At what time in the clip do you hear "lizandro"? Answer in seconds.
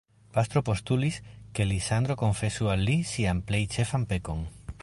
1.73-2.17